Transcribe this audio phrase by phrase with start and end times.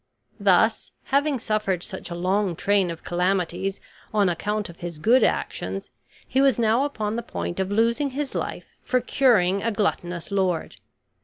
[0.39, 3.79] Thus, having suffered such a long train of calamities
[4.11, 5.91] on account of his good actions,
[6.27, 10.77] he was now upon the point of losing his life for curing a gluttonous lord.